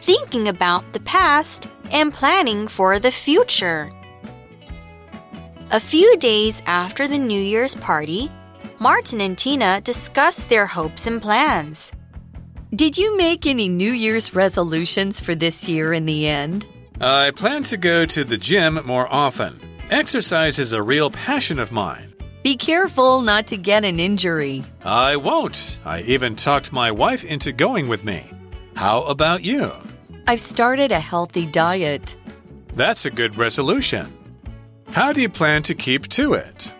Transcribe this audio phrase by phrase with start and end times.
[0.00, 3.90] Thinking about the past and planning for the future.
[5.70, 8.30] A few days after the New Year's party,
[8.78, 11.92] Martin and Tina discussed their hopes and plans.
[12.74, 16.66] Did you make any New Year's resolutions for this year in the end?
[17.00, 19.58] I plan to go to the gym more often.
[19.90, 22.12] Exercise is a real passion of mine.
[22.42, 24.64] Be careful not to get an injury.
[24.84, 25.78] I won't.
[25.84, 28.26] I even talked my wife into going with me.
[28.74, 29.72] How about you?
[30.26, 32.16] I've started a healthy diet.
[32.74, 34.12] That's a good resolution.
[34.90, 36.72] How do you plan to keep to it?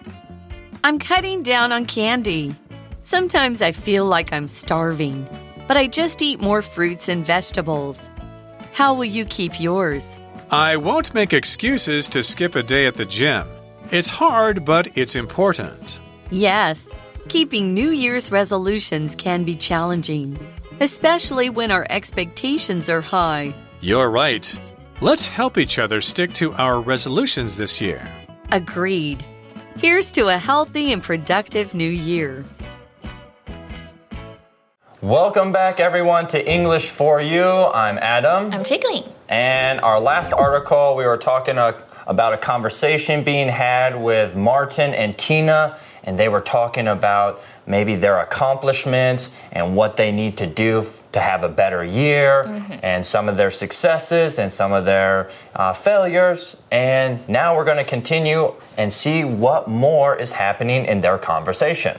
[0.83, 2.55] I'm cutting down on candy.
[3.01, 5.27] Sometimes I feel like I'm starving,
[5.69, 8.11] but I just eat more fruits and vegetables.
[8.73, 10.17] How will you keep yours?
[10.51, 13.47] I won't make excuses to skip a day at the gym.
[13.91, 16.01] It's hard, but it's important.
[16.31, 16.89] Yes,
[17.29, 20.39] keeping New Year's resolutions can be challenging,
[20.81, 23.55] especially when our expectations are high.
[23.81, 24.59] You're right.
[25.01, 28.11] Let's help each other stick to our resolutions this year.
[28.53, 29.25] Agreed.
[29.79, 32.45] Here's to a healthy and productive new year.
[35.01, 37.45] Welcome back, everyone, to English for You.
[37.45, 38.51] I'm Adam.
[38.55, 39.05] I'm Chickling.
[39.29, 44.95] And our last article, we were talking uh, about a conversation being had with Martin
[44.95, 50.47] and Tina, and they were talking about maybe their accomplishments and what they need to
[50.47, 52.79] do to have a better year, mm -hmm.
[52.83, 56.57] and some of their successes and some of their uh, failures.
[56.71, 61.97] And now we're going to continue and see what more is happening in their conversation.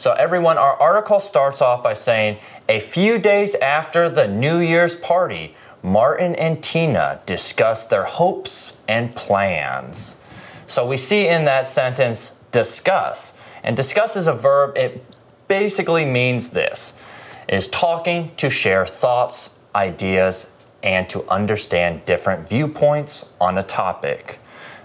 [0.00, 4.94] So, everyone, our article starts off by saying a few days after the New Year's
[4.94, 10.16] party, Martin and Tina discuss their hopes and plans.
[10.66, 13.34] So, we see in that sentence discuss.
[13.62, 15.04] And discuss is a verb, it
[15.48, 16.94] basically means this
[17.48, 20.50] is talking to share thoughts, ideas,
[20.82, 24.38] and to understand different viewpoints on a topic.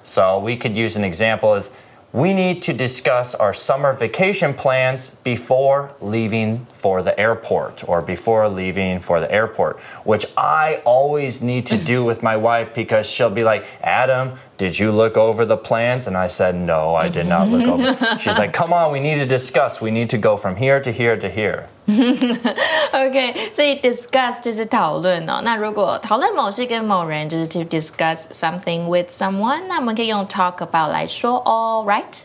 [0.04, 1.72] So we could use an example as
[2.16, 8.48] we need to discuss our summer vacation plans before leaving for the airport or before
[8.48, 13.30] leaving for the airport, which I always need to do with my wife because she'll
[13.30, 16.08] be like, Adam, did you look over the plans?
[16.08, 18.18] And I said, No, I did not look over.
[18.20, 19.82] She's like, Come on, we need to discuss.
[19.82, 21.68] We need to go from here to here to here.
[21.87, 25.41] OK，所以 discuss 就是讨论哦。
[25.43, 32.23] 那如果讨论某事跟某人，就是 to discuss something with someone，那我们可以用 talk about 来说，all right。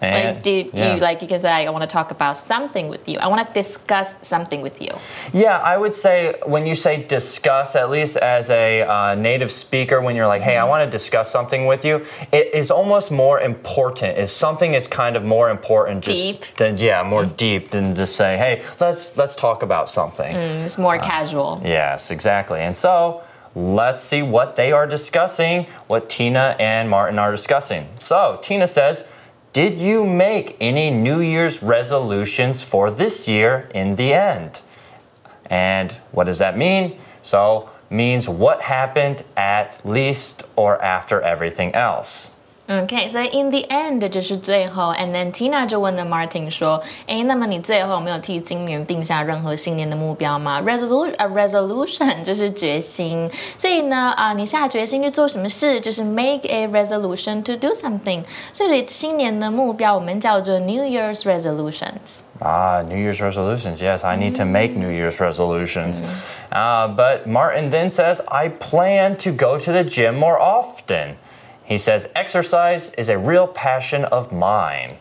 [0.00, 0.94] And, like, do yeah.
[0.94, 3.18] you like you can say I want to talk about something with you.
[3.18, 4.90] I want to discuss something with you.
[5.32, 10.00] Yeah, I would say when you say discuss, at least as a uh, native speaker,
[10.00, 10.68] when you're like, "Hey, I mm-hmm.
[10.68, 14.18] want to discuss something with you," it is almost more important.
[14.18, 16.56] Is something is kind of more important just deep.
[16.56, 17.36] than yeah, more mm.
[17.36, 21.60] deep than to say, "Hey, let's let's talk about something." Mm, it's more uh, casual.
[21.64, 22.60] Yes, exactly.
[22.60, 23.22] And so
[23.54, 27.88] let's see what they are discussing, what Tina and Martin are discussing.
[27.98, 29.04] So Tina says.
[29.56, 34.60] Did you make any New Year's resolutions for this year in the end?
[35.46, 36.98] And what does that mean?
[37.22, 42.35] So, means what happened at least or after everything else.
[42.69, 50.61] OK，所以 in the end 就是最后，and then Tina 就问了 Martin 说：“哎，那么你最后没有替今年定下任何新年的目标吗？
[50.61, 58.23] Resolution 啊，resolution 就是决心，所以呢啊，你下决心去做什么事，就是 make a resolution to do something。
[58.53, 63.81] 所以新年的目标我们叫做 New Year's resolutions。Ah, New Year's resolutions.
[63.81, 65.97] Yes, I need to make New Year's resolutions.
[66.49, 71.17] Uh, but Martin then says, I plan to go to the gym more often.
[71.66, 74.96] He says, Exercise is a real passion of mine.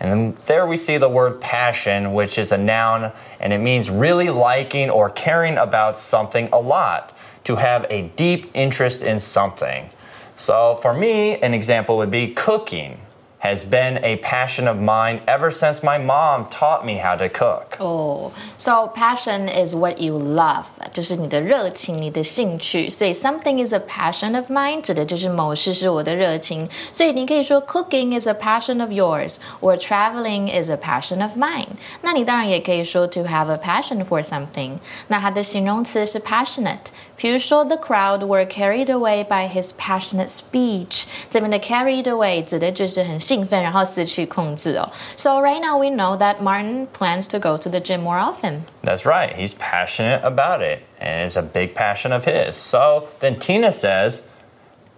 [0.00, 3.90] And then there we see the word passion, which is a noun, and it means
[3.90, 9.90] really liking or caring about something a lot, to have a deep interest in something.
[10.36, 13.00] So for me, an example would be cooking
[13.39, 17.75] has been a passion of mine ever since my mom taught me how to cook.
[17.77, 20.63] Oh, so passion is what you love，
[20.93, 22.89] 就是你的热情、你的兴趣。
[22.89, 26.69] 所以 something is a passion of mine 指的就是某事是我的热情。
[26.93, 31.67] 所以你可以说 cooking is a passion of yours，or traveling is a passion of mine。
[32.01, 34.77] 那你当然也可以说 to have a passion for something。
[35.07, 36.93] 那它的形容词是 passionate。
[37.15, 41.03] 比如说，the crowd were carried away by his passionate speech。
[41.29, 44.89] 这边的 carried away 指的就是很 兴奋，然后失去控制哦。
[45.15, 48.65] So right now we know that Martin plans to go to the gym more often.
[48.83, 49.35] That's right.
[49.35, 52.55] He's passionate about it, and it's a big passion of his.
[52.55, 54.21] So then Tina says.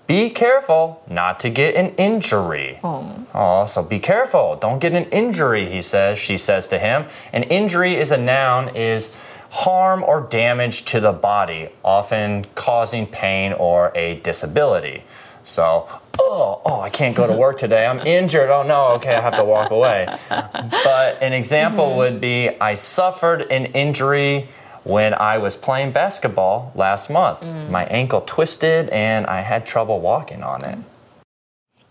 [0.07, 2.79] Be careful not to get an injury.
[2.83, 3.25] Oh.
[3.33, 4.55] oh, so be careful.
[4.55, 6.19] Don't get an injury, he says.
[6.19, 7.05] She says to him.
[7.33, 9.09] An injury is a noun, is
[9.49, 15.03] harm or damage to the body, often causing pain or a disability.
[15.50, 15.88] So,
[16.20, 17.84] oh, oh, I can't go to work today.
[17.84, 18.50] I'm injured.
[18.50, 20.06] Oh no, okay, I have to walk away.
[20.28, 21.96] But an example mm -hmm.
[21.96, 24.48] would be I suffered an injury
[24.84, 27.42] when I was playing basketball last month.
[27.42, 27.70] Mm.
[27.70, 30.78] My ankle twisted and I had trouble walking on it.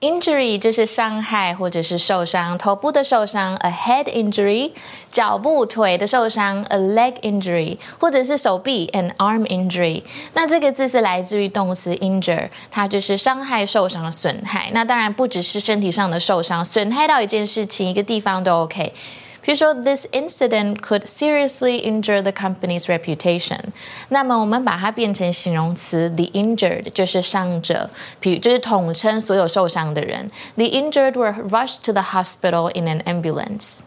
[0.02, 4.72] Injury 就是伤害或者是受伤，头部的受伤，a head injury；
[5.12, 10.02] 脚部、腿的受伤，a leg injury；或者是手臂，an arm injury。
[10.34, 14.70] 那这个字是来自于动词 injure，它就是伤害、受伤、损害。
[14.72, 18.94] 那当然不只是身体上的受伤，损害到一件事情、一个地方都 OK。
[19.43, 23.61] 比如说，this incident could seriously injure the company's reputation。
[24.09, 27.91] 那么我们把它变成形容词，the injured 就是伤者，
[28.21, 30.31] 比就是统称所有受伤的人。
[30.57, 33.81] The injured were rushed to the hospital in an ambulance.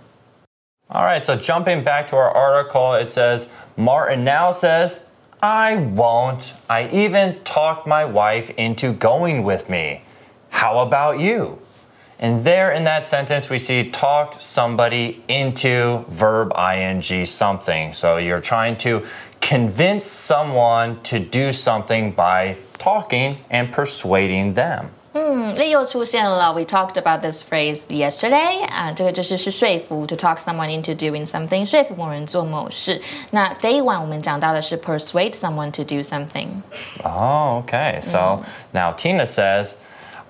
[0.90, 5.00] All right, so jumping back to our article, it says Martin now says,
[5.40, 6.54] I won't.
[6.68, 10.02] I even talked my wife into going with me.
[10.50, 11.60] How about you?
[12.22, 17.94] And there in that sentence, we see talked somebody into verb ing something.
[17.94, 19.04] So you're trying to
[19.40, 24.90] convince someone to do something by talking and persuading them.
[25.14, 26.54] 嗯，那又出现了。
[26.54, 33.02] We talked about this phrase yesterday 啊，这个就是是说服，to talk someone into doing something，说服某人做某事。
[33.32, 36.48] 那 day one 我们讲到的是 persuade someone to do something.
[37.04, 38.00] Oh, okay.
[38.02, 38.44] So
[38.74, 39.76] now Tina says,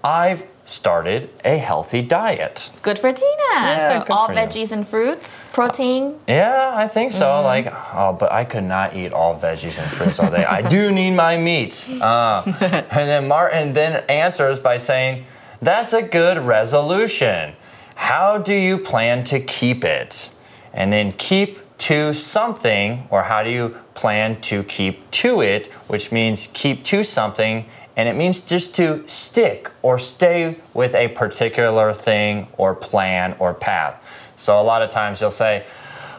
[0.01, 2.70] I've started a healthy diet.
[2.82, 3.30] Good for Tina.
[3.50, 4.78] Yeah, so all veggies you.
[4.78, 6.18] and fruits, protein.
[6.28, 7.26] Yeah, I think so.
[7.26, 7.44] Mm.
[7.44, 10.44] Like, oh, but I could not eat all veggies and fruits all day.
[10.44, 11.86] I do need my meat.
[12.00, 12.42] Uh,
[12.90, 15.24] and then Martin then answers by saying,
[15.60, 17.54] "That's a good resolution.
[17.94, 20.30] How do you plan to keep it?"
[20.72, 26.12] And then keep to something, or how do you plan to keep to it, which
[26.12, 27.66] means keep to something
[27.96, 33.52] and it means just to stick or stay with a particular thing or plan or
[33.52, 34.02] path.
[34.36, 35.64] So a lot of times you'll say,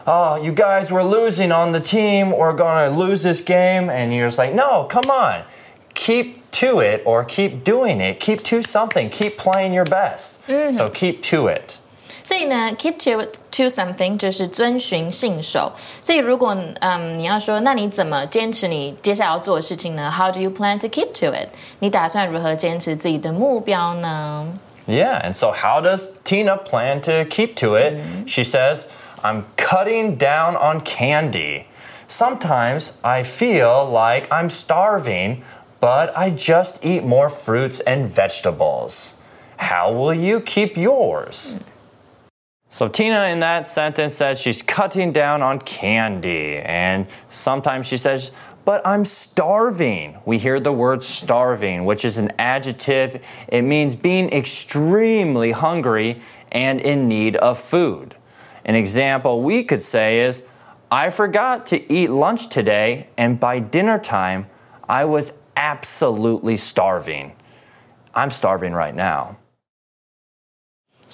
[0.06, 3.88] Oh, you guys were losing on the team, we're gonna lose this game.
[3.88, 5.44] And you're just like, No, come on.
[5.94, 8.20] Keep to it or keep doing it.
[8.20, 9.10] Keep to something.
[9.10, 10.40] Keep playing your best.
[10.46, 10.76] Mm-hmm.
[10.76, 11.78] So keep to it.
[12.23, 15.71] 所以呢，keep to to something 就是遵循信守。
[16.01, 20.11] 所以如果嗯你要说，那你怎么坚持你接下来要做的事情呢？
[20.11, 21.49] How do you plan to keep to it？
[21.79, 24.45] 你打算如何坚持自己的目标呢？
[24.87, 27.93] Yeah, and so how does Tina plan to keep to it?
[27.93, 28.27] Mm-hmm.
[28.27, 28.85] She says,
[29.21, 31.65] I'm cutting down on candy.
[32.07, 35.43] Sometimes I feel like I'm starving,
[35.79, 39.13] but I just eat more fruits and vegetables.
[39.57, 41.57] How will you keep yours?
[41.57, 41.63] Mm.
[42.74, 46.56] So Tina in that sentence says she's cutting down on candy.
[46.56, 48.32] And sometimes she says,
[48.64, 50.20] but I'm starving.
[50.24, 53.22] We hear the word starving, which is an adjective.
[53.46, 58.16] It means being extremely hungry and in need of food.
[58.64, 60.42] An example we could say is,
[60.90, 64.48] I forgot to eat lunch today, and by dinner time,
[64.88, 67.36] I was absolutely starving.
[68.16, 69.36] I'm starving right now.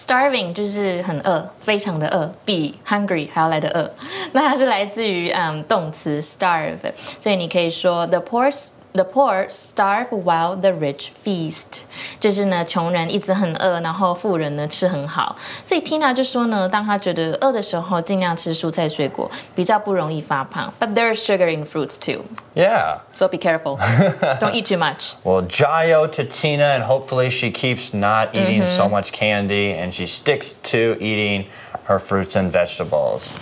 [0.00, 3.92] Starving 就是很饿，非常的饿，比 hungry 还要来的饿。
[4.32, 6.78] 那它是来自于嗯动词 starve，
[7.20, 8.50] 所以你可以说 the poor
[8.93, 11.81] The poor starve while the rich feast，
[12.17, 15.35] 就是呢，穷人一直很饿，然后富人呢吃很好。
[15.65, 20.73] 所以 Tina 就说呢，当他觉得饿的时候，尽量吃蔬菜水果，比较不容易发胖。
[20.79, 22.23] But there's sugar in fruits too.
[22.53, 22.99] Yeah.
[23.17, 23.77] So be careful.
[24.39, 25.15] Don't eat too much.
[25.25, 28.77] Well, jayo to Tina, and hopefully she keeps not eating mm-hmm.
[28.77, 31.47] so much candy, and she sticks to eating
[31.87, 33.35] her fruits and vegetables.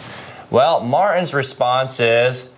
[0.49, 2.49] Well, Martin's response is.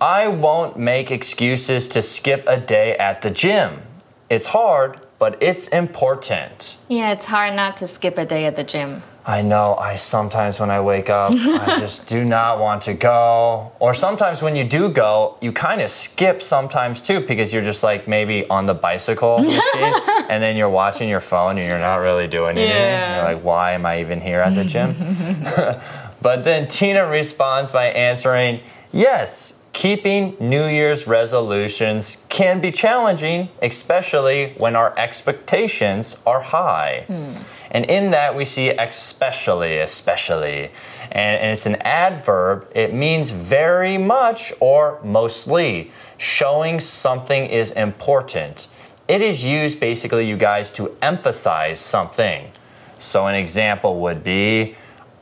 [0.00, 3.82] I won't make excuses to skip a day at the gym.
[4.30, 6.76] It's hard, but it's important.
[6.88, 9.02] Yeah, it's hard not to skip a day at the gym.
[9.26, 9.74] I know.
[9.74, 13.72] I sometimes when I wake up, I just do not want to go.
[13.78, 17.82] Or sometimes when you do go, you kind of skip sometimes too because you're just
[17.82, 19.94] like maybe on the bicycle machine
[20.30, 22.70] and then you're watching your phone and you're not really doing anything.
[22.70, 23.16] Yeah.
[23.16, 24.94] You're like, why am I even here at the gym?
[26.22, 28.60] but then Tina responds by answering,
[28.92, 37.04] Yes, keeping New Year's resolutions can be challenging, especially when our expectations are high.
[37.06, 37.44] Mm.
[37.70, 40.72] And in that, we see especially, especially.
[41.12, 48.66] And, and, it's an adverb, it means very much or mostly, showing something is important.
[49.06, 52.50] It is used basically, you guys, to emphasize something.
[52.98, 54.74] So, an example would be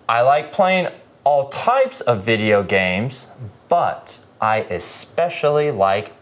[0.08, 0.88] I like playing
[1.24, 3.28] all types of video games,
[3.68, 6.12] but I especially like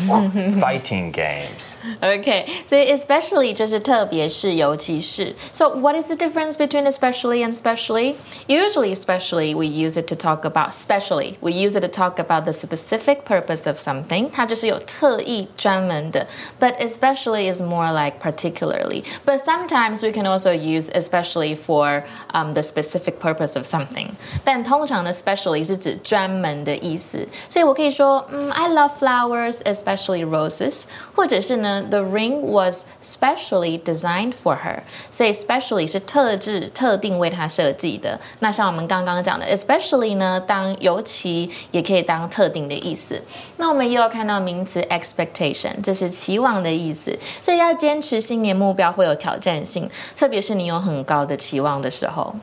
[0.59, 1.77] fighting games.
[2.01, 5.35] Okay, so especially 就是特别是，尤其是。
[5.51, 8.15] So what is the difference between especially and specially?
[8.47, 11.35] Usually, especially we use it to talk about specially.
[11.41, 14.29] We use it to talk about the specific purpose of something.
[14.31, 16.27] 它就是有特意专门的。
[16.59, 19.03] But especially is more like particularly.
[19.25, 22.03] But sometimes we can also use especially for
[22.33, 24.09] um, the specific purpose of something.
[24.43, 27.27] 但通常呢，especially 是指专门的意思。
[27.49, 30.83] 所以我可以说，嗯，I love flowers, especially roses，
[31.15, 34.79] 或者是呢，the ring was specially designed for her，
[35.09, 38.19] 所以 specially 是特制、特定为她设计的。
[38.39, 43.21] 那像我们刚刚讲的，especially 呢，当尤其也可以当特定的意思。
[43.57, 47.17] 那我们又要看到名词 expectation，这是期望的意思。
[47.41, 52.35] 所以要坚持新年目标会有挑战性，特别是你有很高的期望的时候。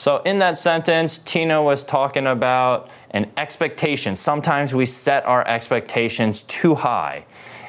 [0.00, 2.82] So, in that sentence, Tina was talking about
[3.13, 4.15] an expectation.
[4.15, 7.25] Sometimes we set our expectations too high.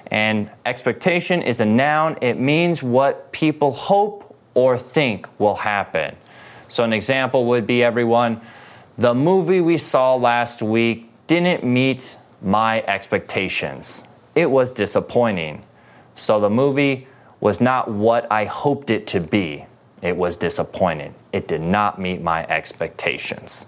[0.09, 6.17] And expectation is a noun, it means what people hope or think will happen.
[6.69, 8.41] So, an example would be everyone,
[8.97, 14.07] the movie we saw last week didn't meet my expectations.
[14.35, 15.65] It was disappointing.
[16.15, 17.07] So, the movie
[17.41, 19.67] was not what I hoped it to be.
[20.01, 21.15] It was disappointing.
[21.33, 23.67] It did not meet my expectations.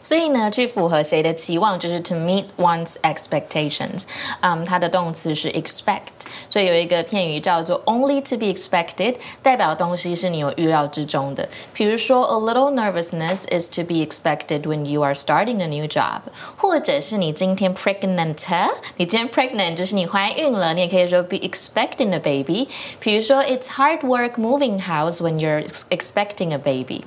[0.00, 4.02] 所以呢，去符合谁的期望，就是 to meet one's expectations。
[4.40, 11.48] 嗯，它的动词是 expect，所以有一个片语叫做 only to be expected，代表的东西是你有预料之中的。
[11.72, 16.22] 比如说，a little nervousness is to be expected when you are starting a new job，
[16.56, 22.66] 或者是你今天 pregnant，你今天 pregnant 就是你怀孕了，你也可以说 be expecting a baby。
[22.98, 27.04] 比如说，it's hard work moving house when you're expecting a baby。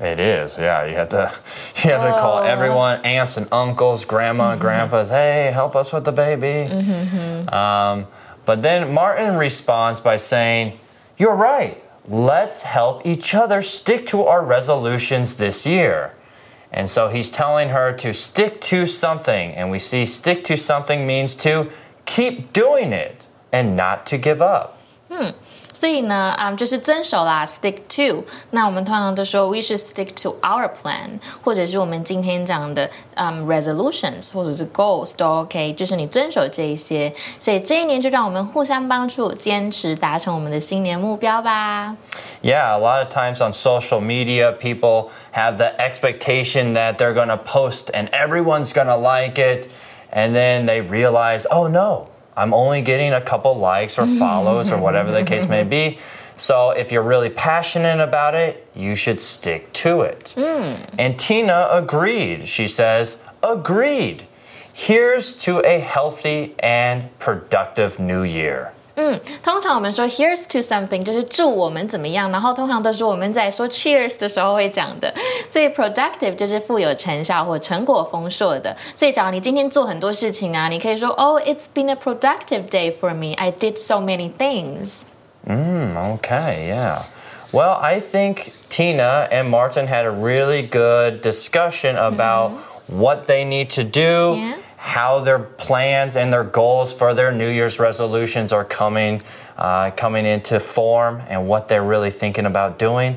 [0.00, 0.84] It is, yeah.
[0.86, 1.32] You have to,
[1.84, 2.44] you have to call oh.
[2.44, 4.60] everyone, aunts and uncles, grandma mm-hmm.
[4.60, 5.10] grandpas.
[5.10, 6.68] Hey, help us with the baby.
[6.68, 7.54] Mm-hmm.
[7.54, 8.06] Um,
[8.44, 10.78] but then Martin responds by saying,
[11.16, 11.82] "You're right.
[12.08, 16.16] Let's help each other stick to our resolutions this year."
[16.72, 21.06] And so he's telling her to stick to something, and we see stick to something
[21.06, 21.70] means to
[22.06, 24.80] keep doing it and not to give up.
[25.10, 25.30] Hmm.
[25.81, 28.23] 所以呢，嗯，就是遵守啦，stick to。
[28.49, 37.13] 那我们通常都说 we should stick to our plan，或者是我们今天讲的，嗯，resolutions 或者是 goals 都 OK，就是你遵守这一些。
[37.39, 41.95] 所以这一年就让我们互相帮助，坚持达成我们的新年目标吧。
[42.41, 47.37] Yeah, a lot of times on social media, people have the expectation that they're going to
[47.37, 49.69] post and everyone's going to like it,
[50.11, 52.05] and then they realize, oh no.
[52.36, 55.98] I'm only getting a couple likes or follows or whatever the case may be.
[56.36, 60.32] So if you're really passionate about it, you should stick to it.
[60.36, 60.94] Mm.
[60.98, 62.48] And Tina agreed.
[62.48, 64.26] She says, agreed.
[64.72, 68.72] Here's to a healthy and productive new year.
[68.99, 75.13] 嗯，通常我们说 here's to something 就是祝我们怎么样，然后通常都是我们在说 cheers 的时候会讲的。
[75.47, 78.75] 所以 productive 就是富有成效或成果丰硕的。
[78.95, 83.35] 所以，假如你今天做很多事情啊，你可以说 Oh, it's been a productive day for me.
[83.35, 85.03] I did so many things.
[85.47, 87.03] Mm, okay, yeah.
[87.51, 92.99] Well, I think Tina and Martin had a really good discussion about mm -hmm.
[92.99, 94.35] what they need to do.
[94.35, 99.22] Yeah how their plans and their goals for their New Year's resolutions are coming
[99.56, 103.16] uh, coming into form and what they're really thinking about doing.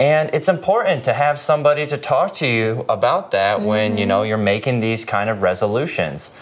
[0.00, 3.68] And it's important to have somebody to talk to you about that mm-hmm.
[3.68, 6.32] when you know you're making these kind of resolutions.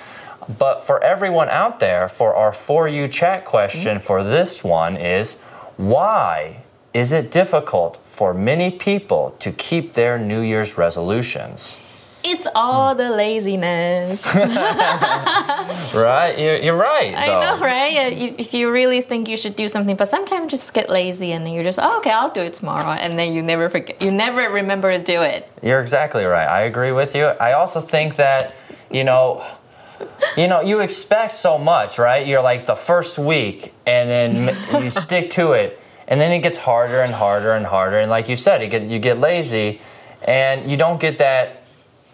[0.59, 4.07] But for everyone out there, for our for you chat question mm-hmm.
[4.07, 5.41] for this one is
[5.77, 6.63] why
[6.95, 11.84] is it difficult for many people to keep their New Year's resolutions?
[12.27, 14.35] It's all the laziness.
[15.95, 16.35] right?
[16.39, 17.15] You're, you're right.
[17.15, 18.13] I know, right?
[18.15, 21.53] if you really think you should do something, but sometimes just get lazy and then
[21.53, 22.93] you're just, oh, okay, I'll do it tomorrow.
[22.93, 25.51] And then you never forget, you never remember to do it.
[25.63, 26.49] You're exactly right.
[26.49, 27.27] I agree with you.
[27.27, 28.55] I also think that,
[28.91, 29.45] you know,
[30.35, 32.27] you know, you expect so much, right?
[32.27, 35.79] You're like the first week and then you stick to it.
[36.09, 37.99] And then it gets harder and harder and harder.
[37.99, 39.83] And like you said, you get, you get lazy
[40.23, 41.64] and you don't get that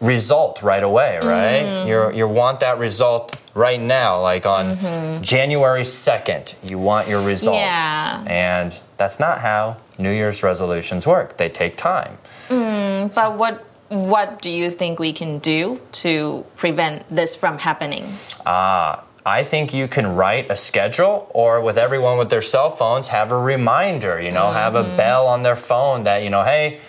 [0.00, 1.64] result right away, right?
[1.64, 1.87] Mm.
[1.87, 5.23] You you want that result right now, like on mm-hmm.
[5.23, 6.54] January second.
[6.62, 8.25] You want your result, yeah.
[8.26, 11.37] and that's not how New Year's resolutions work.
[11.37, 12.19] They take time.
[12.49, 18.04] Mm, but what what do you think we can do to prevent this from happening?
[18.47, 19.04] Ah.
[19.26, 23.30] I think you can write a schedule or with everyone with their cell phones have
[23.30, 24.57] a reminder, you know, mm-hmm.
[24.57, 24.97] have a mm-hmm.
[24.97, 26.80] bell on their phone that, you know, hey,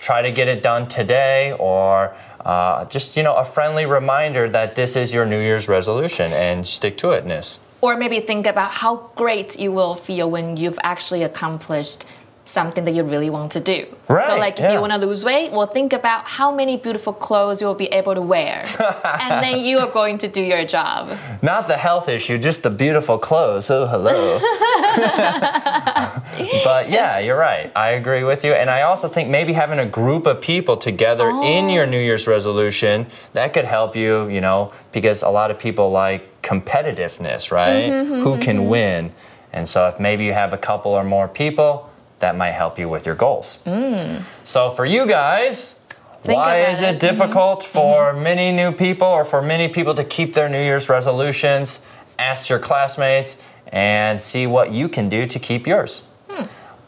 [0.00, 4.74] try to get it done today or uh, just you know a friendly reminder that
[4.74, 7.58] this is your New Year's resolution and stick to itness.
[7.80, 12.04] Or maybe think about how great you will feel when you've actually accomplished
[12.44, 13.86] something that you really want to do.
[14.08, 14.72] Right, So, like, if yeah.
[14.72, 18.14] you want to lose weight, well, think about how many beautiful clothes you'll be able
[18.14, 18.64] to wear.
[19.04, 21.16] and then you are going to do your job.
[21.40, 23.70] Not the health issue, just the beautiful clothes.
[23.70, 24.38] Oh, hello.
[26.64, 27.70] but yeah, you're right.
[27.76, 28.52] I agree with you.
[28.52, 32.26] And I also think maybe having a group of people together in your New Year's
[32.26, 37.90] resolution, that could help you, you know, because a lot of people like competitiveness, right?
[37.90, 38.68] Mm-hmm, mm-hmm, Who can mm-hmm.
[38.68, 39.12] win?
[39.52, 42.88] And so if maybe you have a couple or more people, that might help you
[42.88, 43.58] with your goals.
[43.66, 44.22] Mm.
[44.44, 45.74] So for you guys,
[46.22, 46.94] Think why is it.
[46.94, 50.88] it difficult for many new people or for many people to keep their New Year's
[50.88, 51.82] resolutions?
[52.18, 56.04] Ask your classmates and see what you can do to keep yours.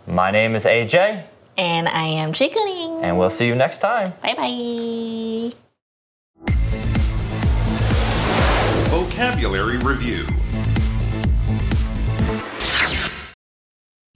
[0.06, 1.24] My name is AJ,
[1.56, 3.02] And I am Chickling.
[3.02, 4.12] and we'll see you next time.
[4.22, 5.52] Bye bye.
[8.90, 10.26] Vocabulary Review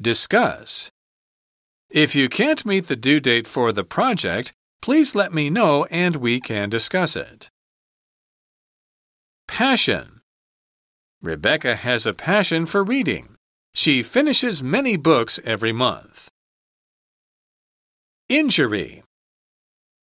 [0.00, 0.90] Discuss.
[1.90, 6.16] If you can't meet the due date for the project, please let me know and
[6.16, 7.50] we can discuss it.
[9.48, 10.20] Passion.
[11.20, 13.37] Rebecca has a passion for reading.
[13.78, 16.32] She finishes many books every month.
[18.28, 19.04] Injury.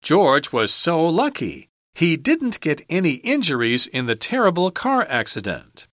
[0.02, 1.68] George was so lucky.
[1.94, 5.88] He didn't get any injuries in the terrible car accident.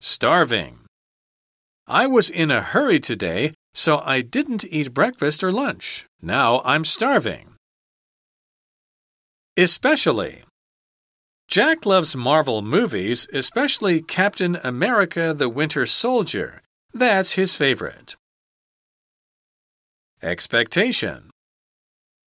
[0.00, 0.80] Starving.
[1.86, 6.06] I was in a hurry today, so I didn't eat breakfast or lunch.
[6.20, 7.54] Now I'm starving.
[9.56, 10.45] Especially.
[11.55, 16.61] Jack loves Marvel movies, especially Captain America the Winter Soldier.
[16.93, 18.15] That's his favorite.
[20.23, 21.29] Expectation.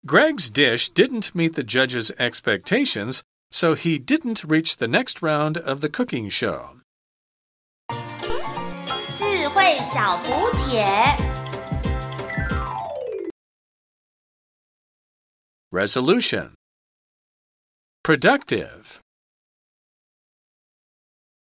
[0.05, 5.81] Greg's dish didn't meet the judge's expectations, so he didn't reach the next round of
[5.81, 6.81] the cooking show.
[9.17, 10.85] 智慧小补帖。
[15.71, 16.55] Resolution
[18.03, 19.01] Productive